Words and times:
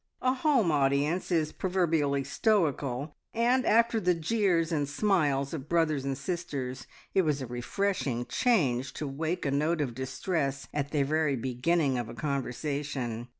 A 0.23 0.33
home 0.33 0.71
audience 0.71 1.29
is 1.29 1.51
proverbially 1.51 2.23
stoical, 2.23 3.15
and 3.35 3.67
after 3.67 3.99
the 3.99 4.15
jeers 4.15 4.71
and 4.71 4.89
smiles 4.89 5.53
of 5.53 5.69
brothers 5.69 6.03
and 6.05 6.17
sisters, 6.17 6.87
it 7.13 7.21
was 7.21 7.39
a 7.39 7.45
refreshing 7.45 8.25
change 8.25 8.93
to 8.93 9.05
wake 9.07 9.45
a 9.45 9.51
note 9.51 9.79
of 9.79 9.93
distress 9.93 10.67
at 10.73 10.89
the 10.89 11.03
very 11.03 11.35
beginning 11.35 11.99
of 11.99 12.09
a 12.09 12.15
conversation. 12.15 13.27